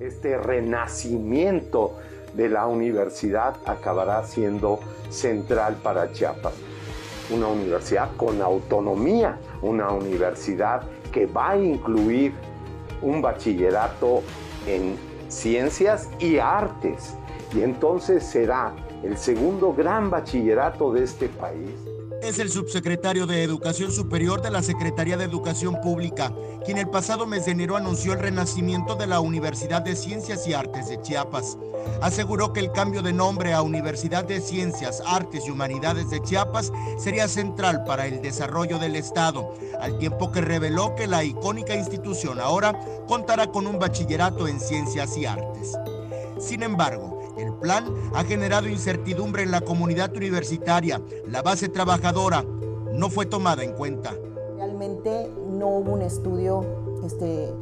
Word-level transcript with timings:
este 0.00 0.36
renacimiento 0.38 1.94
de 2.34 2.48
la 2.48 2.66
universidad 2.66 3.56
acabará 3.64 4.24
siendo 4.24 4.80
central 5.08 5.76
para 5.82 6.12
Chiapas. 6.12 6.54
Una 7.30 7.48
universidad 7.48 8.10
con 8.16 8.40
autonomía, 8.42 9.38
una 9.62 9.90
universidad 9.90 10.82
que 11.12 11.26
va 11.26 11.50
a 11.50 11.58
incluir 11.58 12.34
un 13.02 13.22
bachillerato 13.22 14.22
en 14.66 14.96
ciencias 15.28 16.08
y 16.18 16.38
artes. 16.38 17.14
Y 17.54 17.62
entonces 17.62 18.24
será 18.24 18.74
el 19.02 19.16
segundo 19.16 19.72
gran 19.72 20.10
bachillerato 20.10 20.92
de 20.92 21.04
este 21.04 21.28
país 21.28 21.95
es 22.28 22.38
el 22.40 22.50
subsecretario 22.50 23.24
de 23.26 23.44
Educación 23.44 23.92
Superior 23.92 24.42
de 24.42 24.50
la 24.50 24.60
Secretaría 24.60 25.16
de 25.16 25.24
Educación 25.24 25.80
Pública, 25.80 26.32
quien 26.64 26.76
el 26.76 26.88
pasado 26.88 27.24
mes 27.24 27.44
de 27.44 27.52
enero 27.52 27.76
anunció 27.76 28.14
el 28.14 28.18
renacimiento 28.18 28.96
de 28.96 29.06
la 29.06 29.20
Universidad 29.20 29.82
de 29.82 29.94
Ciencias 29.94 30.44
y 30.48 30.52
Artes 30.52 30.88
de 30.88 31.00
Chiapas. 31.00 31.56
Aseguró 32.02 32.52
que 32.52 32.58
el 32.58 32.72
cambio 32.72 33.02
de 33.02 33.12
nombre 33.12 33.52
a 33.52 33.62
Universidad 33.62 34.24
de 34.24 34.40
Ciencias, 34.40 35.02
Artes 35.06 35.46
y 35.46 35.50
Humanidades 35.50 36.10
de 36.10 36.20
Chiapas 36.20 36.72
sería 36.98 37.28
central 37.28 37.84
para 37.84 38.06
el 38.06 38.20
desarrollo 38.20 38.80
del 38.80 38.96
Estado, 38.96 39.54
al 39.80 39.96
tiempo 39.98 40.32
que 40.32 40.40
reveló 40.40 40.96
que 40.96 41.06
la 41.06 41.22
icónica 41.22 41.76
institución 41.76 42.40
ahora 42.40 42.76
contará 43.06 43.52
con 43.52 43.68
un 43.68 43.78
bachillerato 43.78 44.48
en 44.48 44.58
Ciencias 44.58 45.16
y 45.16 45.26
Artes. 45.26 45.78
Sin 46.40 46.64
embargo, 46.64 47.15
plan 47.60 47.86
ha 48.14 48.24
generado 48.24 48.68
incertidumbre 48.68 49.42
en 49.42 49.50
la 49.50 49.60
comunidad 49.60 50.14
universitaria. 50.16 51.00
La 51.28 51.42
base 51.42 51.68
trabajadora 51.68 52.44
no 52.92 53.10
fue 53.10 53.26
tomada 53.26 53.62
en 53.64 53.72
cuenta. 53.72 54.14
Realmente 54.56 55.30
no 55.50 55.68
hubo 55.68 55.92
un 55.92 56.02
estudio 56.02 56.64
este, 57.04 57.52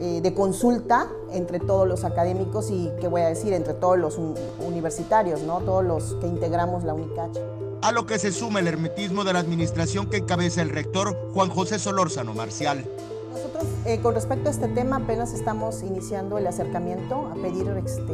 eh, 0.00 0.20
de 0.22 0.34
consulta 0.34 1.08
entre 1.32 1.60
todos 1.60 1.86
los 1.86 2.04
académicos 2.04 2.70
y, 2.70 2.90
¿qué 3.00 3.08
voy 3.08 3.22
a 3.22 3.28
decir?, 3.28 3.52
entre 3.52 3.74
todos 3.74 3.98
los 3.98 4.18
universitarios, 4.58 5.42
¿no? 5.42 5.58
Todos 5.60 5.84
los 5.84 6.14
que 6.20 6.26
integramos 6.26 6.84
la 6.84 6.94
UNICACH. 6.94 7.38
A 7.82 7.92
lo 7.92 8.06
que 8.06 8.18
se 8.18 8.32
suma 8.32 8.60
el 8.60 8.68
hermetismo 8.68 9.24
de 9.24 9.32
la 9.32 9.38
administración 9.38 10.08
que 10.08 10.18
encabeza 10.18 10.62
el 10.62 10.70
rector 10.70 11.16
Juan 11.32 11.50
José 11.50 11.78
Solórzano 11.78 12.34
Marcial. 12.34 12.84
Eh, 13.86 14.00
con 14.00 14.14
respecto 14.14 14.48
a 14.48 14.52
este 14.52 14.68
tema, 14.68 14.96
apenas 14.96 15.32
estamos 15.32 15.82
iniciando 15.82 16.38
el 16.38 16.46
acercamiento 16.46 17.30
a 17.32 17.34
pedir 17.34 17.68
este, 17.84 18.12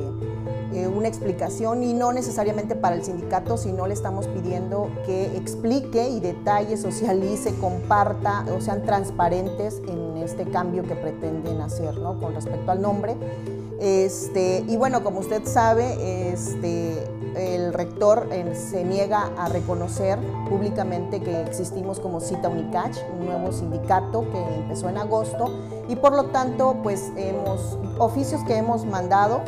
eh, 0.72 0.86
una 0.88 1.08
explicación 1.08 1.82
y 1.82 1.92
no 1.92 2.12
necesariamente 2.12 2.74
para 2.76 2.96
el 2.96 3.04
sindicato, 3.04 3.56
sino 3.56 3.86
le 3.86 3.94
estamos 3.94 4.26
pidiendo 4.28 4.90
que 5.04 5.36
explique 5.36 6.08
y 6.08 6.20
detalle, 6.20 6.76
socialice, 6.76 7.54
comparta 7.56 8.44
o 8.56 8.60
sean 8.60 8.84
transparentes 8.84 9.82
en 9.88 10.16
este 10.18 10.44
cambio 10.44 10.82
que 10.82 10.94
pretenden 10.94 11.60
hacer 11.60 11.98
¿no? 11.98 12.18
con 12.18 12.34
respecto 12.34 12.70
al 12.70 12.80
nombre. 12.80 13.16
Este, 13.78 14.64
y 14.66 14.76
bueno, 14.76 15.04
como 15.04 15.20
usted 15.20 15.44
sabe, 15.44 16.32
este, 16.32 17.06
el 17.36 17.74
rector 17.74 18.26
eh, 18.32 18.54
se 18.54 18.84
niega 18.84 19.30
a 19.36 19.48
reconocer 19.48 20.18
públicamente 20.48 21.20
que 21.20 21.42
existimos 21.42 22.00
como 22.00 22.20
Cita 22.20 22.48
Unicach, 22.48 22.96
un 23.18 23.26
nuevo 23.26 23.52
sindicato 23.52 24.24
que 24.30 24.38
empezó 24.56 24.88
en 24.88 24.96
agosto 24.96 25.52
y 25.88 25.96
por 25.96 26.14
lo 26.14 26.26
tanto, 26.26 26.78
pues 26.82 27.12
hemos 27.16 27.78
oficios 27.98 28.42
que 28.44 28.56
hemos 28.56 28.86
mandado, 28.86 29.42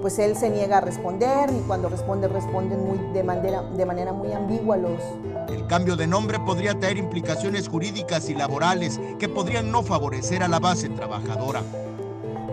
pues 0.00 0.18
él 0.18 0.36
se 0.36 0.50
niega 0.50 0.78
a 0.78 0.80
responder 0.80 1.50
y 1.50 1.60
cuando 1.66 1.88
responde 1.88 2.26
responde 2.28 2.76
muy, 2.76 2.98
de, 3.12 3.22
manera, 3.22 3.62
de 3.62 3.86
manera 3.86 4.12
muy 4.12 4.32
ambigua 4.32 4.76
los... 4.76 5.00
El 5.48 5.66
cambio 5.66 5.96
de 5.96 6.06
nombre 6.06 6.38
podría 6.40 6.78
traer 6.78 6.98
implicaciones 6.98 7.68
jurídicas 7.68 8.28
y 8.28 8.34
laborales 8.34 9.00
que 9.18 9.28
podrían 9.28 9.70
no 9.70 9.82
favorecer 9.82 10.42
a 10.42 10.48
la 10.48 10.58
base 10.58 10.88
trabajadora. 10.88 11.62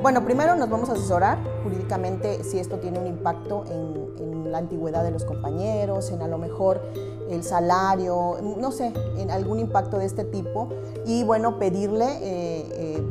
Bueno, 0.06 0.24
primero 0.24 0.56
nos 0.56 0.70
vamos 0.70 0.88
a 0.90 0.94
asesorar 0.94 1.40
jurídicamente 1.64 2.44
si 2.44 2.60
esto 2.60 2.78
tiene 2.78 3.00
un 3.00 3.08
impacto 3.08 3.64
en, 3.72 4.52
la 4.52 4.60
antigüedad 4.60 5.04
de 5.04 5.10
los 5.10 5.26
compañeros, 5.26 6.12
en 6.12 6.22
a 6.22 6.28
lo 6.28 6.38
mejor 6.38 6.80
el 7.28 7.44
salario, 7.44 8.38
no 8.60 8.72
sé, 8.72 8.94
en 9.18 9.32
algún 9.32 9.58
impacto 9.58 9.98
de 9.98 10.06
este 10.06 10.24
tipo. 10.24 10.70
Y 11.08 11.24
bueno, 11.24 11.58
pedirle, 11.58 12.06
eh, 12.22 12.68
eh, 12.72 13.04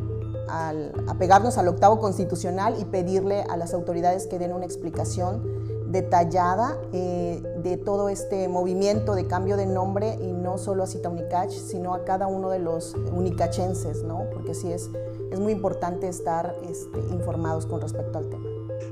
al, 0.48 0.92
apegarnos 1.08 1.58
al 1.58 1.66
octavo 1.66 1.98
constitucional 1.98 2.76
y 2.78 2.84
pedirle 2.84 3.42
a 3.42 3.56
las 3.56 3.74
autoridades 3.74 4.28
que 4.28 4.38
den 4.38 4.52
una 4.52 4.64
explicación 4.64 5.42
detallada 5.90 6.78
eh, 6.92 7.42
de 7.62 7.76
todo 7.76 8.08
este 8.08 8.46
movimiento 8.46 9.16
de 9.16 9.26
cambio 9.26 9.56
de 9.56 9.66
nombre 9.66 10.16
y 10.22 10.32
no 10.32 10.58
solo 10.58 10.84
a 10.84 10.86
Cita 10.86 11.08
Unicach, 11.08 11.50
sino 11.50 11.92
a 11.92 12.04
cada 12.04 12.28
uno 12.28 12.50
de 12.50 12.60
los 12.60 12.94
unicachenses, 13.12 14.04
¿no? 14.04 14.26
Porque 14.32 14.54
sí 14.54 14.72
es 14.72 14.90
es 15.34 15.40
muy 15.40 15.52
importante 15.52 16.08
estar 16.08 16.56
este, 16.62 16.98
informados 17.10 17.66
con 17.66 17.80
respecto 17.80 18.18
al 18.18 18.30
tema. 18.30 18.44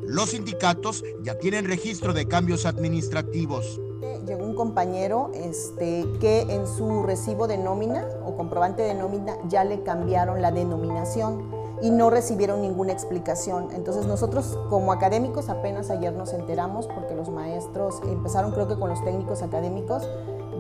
Los 0.03 0.31
sindicatos 0.31 1.05
ya 1.23 1.39
tienen 1.39 1.67
registro 1.67 2.13
de 2.13 2.27
cambios 2.27 2.67
administrativos. 2.67 3.81
Llegó 4.27 4.45
un 4.45 4.55
compañero 4.55 5.31
este, 5.35 6.07
que 6.21 6.43
en 6.43 6.67
su 6.67 7.03
recibo 7.03 7.47
de 7.47 7.59
nómina 7.59 8.09
o 8.25 8.37
comprobante 8.37 8.83
de 8.83 8.95
nómina 8.95 9.37
ya 9.49 9.65
le 9.65 9.83
cambiaron 9.83 10.43
la 10.43 10.53
denominación 10.53 11.51
y 11.81 11.91
no 11.91 12.11
recibieron 12.11 12.63
ninguna 12.63 12.93
explicación. 12.93 13.69
Entonces 13.73 14.07
nosotros 14.07 14.59
como 14.69 14.93
académicos 14.93 15.49
apenas 15.49 15.91
ayer 15.91 16.13
nos 16.13 16.33
enteramos 16.33 16.89
porque 16.89 17.15
los 17.15 17.31
maestros 17.31 18.01
empezaron 18.05 18.53
creo 18.53 18.69
que 18.69 18.79
con 18.79 18.91
los 18.91 19.03
técnicos 19.05 19.43
académicos, 19.43 20.09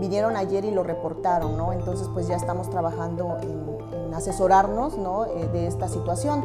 vinieron 0.02 0.36
ayer 0.36 0.64
y 0.64 0.72
lo 0.72 0.82
reportaron, 0.82 1.56
¿no? 1.56 1.72
Entonces 1.72 2.08
pues 2.12 2.26
ya 2.26 2.34
estamos 2.34 2.68
trabajando 2.68 3.38
en, 3.40 3.62
asesorarnos 4.12 4.98
¿no? 4.98 5.24
Eh, 5.24 5.48
de 5.52 5.66
esta 5.66 5.88
situación. 5.88 6.44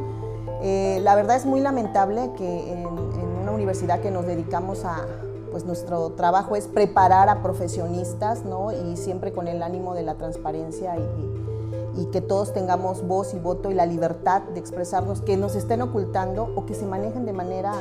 Eh, 0.61 0.99
la 1.01 1.15
verdad 1.15 1.35
es 1.35 1.45
muy 1.45 1.59
lamentable 1.59 2.31
que 2.37 2.71
en, 2.71 2.87
una 2.87 3.51
universidad 3.51 3.99
que 3.99 4.11
nos 4.11 4.25
dedicamos 4.25 4.85
a, 4.85 5.05
pues 5.51 5.65
nuestro 5.65 6.11
trabajo 6.11 6.55
es 6.55 6.67
preparar 6.67 7.29
a 7.29 7.41
profesionistas, 7.41 8.45
¿no? 8.45 8.71
Y 8.71 8.95
siempre 8.95 9.33
con 9.33 9.47
el 9.47 9.63
ánimo 9.63 9.95
de 9.95 10.03
la 10.03 10.15
transparencia 10.15 10.95
y, 10.97 12.01
y, 12.01 12.05
que 12.07 12.21
todos 12.21 12.53
tengamos 12.53 13.07
voz 13.07 13.33
y 13.33 13.39
voto 13.39 13.71
y 13.71 13.73
la 13.73 13.85
libertad 13.85 14.43
de 14.53 14.59
expresarnos, 14.59 15.21
que 15.21 15.37
nos 15.37 15.55
estén 15.55 15.81
ocultando 15.81 16.51
o 16.55 16.65
que 16.65 16.73
se 16.73 16.85
manejen 16.85 17.25
de 17.25 17.33
manera 17.33 17.73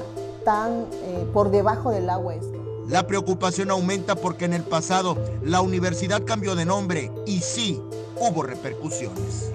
tan 0.45 0.87
eh, 1.03 1.29
por 1.35 1.51
debajo 1.51 1.91
del 1.91 2.09
agua 2.09 2.35
esto. 2.37 2.66
La 2.89 3.05
preocupación 3.05 3.73
aumenta 3.73 4.15
porque 4.15 4.45
en 4.45 4.53
el 4.53 4.63
pasado 4.63 5.17
la 5.43 5.61
universidad 5.61 6.23
cambió 6.25 6.55
de 6.55 6.65
nombre 6.65 7.11
y 7.27 7.41
sí 7.41 7.83
hubo 8.21 8.45
repercusiones. 8.45 9.51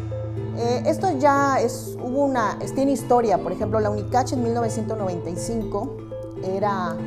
Eh, 0.57 0.83
esto 0.85 1.17
ya 1.17 1.61
es, 1.61 1.95
hubo 1.97 2.25
una, 2.25 2.59
tiene 2.75 2.91
historia. 2.91 3.37
Por 3.37 3.53
ejemplo, 3.53 3.79
la 3.79 3.89
UNICACH 3.89 4.33
en 4.33 4.43
1995 4.43 5.97
era, 6.43 6.97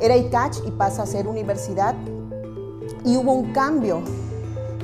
era 0.00 0.16
ICACH 0.16 0.66
y 0.66 0.70
pasa 0.70 1.02
a 1.02 1.06
ser 1.06 1.28
universidad. 1.28 1.94
Y 3.04 3.18
hubo 3.18 3.32
un 3.32 3.52
cambio 3.52 4.00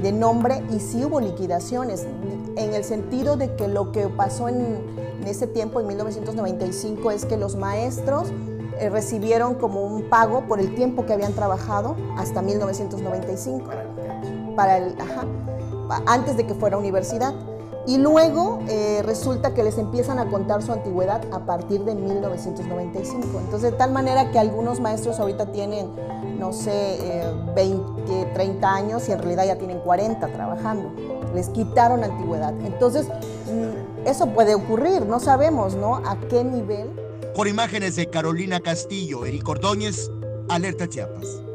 de 0.02 0.12
nombre 0.12 0.62
y 0.70 0.78
sí 0.78 1.04
hubo 1.06 1.20
liquidaciones, 1.20 2.06
en 2.56 2.74
el 2.74 2.84
sentido 2.84 3.36
de 3.36 3.54
que 3.56 3.66
lo 3.66 3.92
que 3.92 4.08
pasó 4.08 4.48
en, 4.48 4.76
en 5.20 5.26
ese 5.26 5.46
tiempo, 5.46 5.80
en 5.80 5.86
1995, 5.86 7.10
es 7.12 7.24
que 7.24 7.38
los 7.38 7.56
maestros 7.56 8.28
eh, 8.82 8.90
recibieron 8.90 9.54
como 9.54 9.84
un 9.84 10.08
pago 10.08 10.48
por 10.48 10.58
el 10.58 10.74
tiempo 10.74 11.06
que 11.06 11.12
habían 11.12 11.34
trabajado 11.34 11.94
hasta 12.18 12.42
1995, 12.42 13.70
para 14.56 14.78
el, 14.78 14.96
antes 16.04 16.36
de 16.36 16.48
que 16.48 16.54
fuera 16.54 16.76
universidad. 16.76 17.32
Y 17.86 17.98
luego 17.98 18.58
eh, 18.68 19.00
resulta 19.04 19.54
que 19.54 19.62
les 19.62 19.78
empiezan 19.78 20.18
a 20.18 20.28
contar 20.28 20.62
su 20.62 20.72
antigüedad 20.72 21.22
a 21.32 21.46
partir 21.46 21.84
de 21.84 21.94
1995. 21.94 23.38
Entonces, 23.38 23.70
de 23.70 23.76
tal 23.76 23.92
manera 23.92 24.32
que 24.32 24.40
algunos 24.40 24.80
maestros 24.80 25.20
ahorita 25.20 25.52
tienen, 25.52 25.88
no 26.40 26.52
sé, 26.52 27.22
20, 27.54 27.84
eh, 28.08 28.30
30 28.34 28.74
años 28.74 29.08
y 29.08 29.12
en 29.12 29.18
realidad 29.20 29.46
ya 29.46 29.58
tienen 29.58 29.78
40 29.78 30.26
trabajando. 30.26 30.90
Les 31.36 31.50
quitaron 31.50 32.02
antigüedad. 32.02 32.52
Entonces, 32.64 33.06
mm, 33.06 34.08
eso 34.08 34.26
puede 34.26 34.56
ocurrir, 34.56 35.06
no 35.06 35.20
sabemos, 35.20 35.76
¿no? 35.76 35.96
A 35.96 36.16
qué 36.28 36.42
nivel 36.42 37.01
con 37.34 37.48
imágenes 37.48 37.96
de 37.96 38.08
Carolina 38.08 38.60
Castillo, 38.60 39.24
Eric 39.24 39.48
Ordóñez, 39.48 40.10
Alerta 40.48 40.88
Chiapas. 40.88 41.51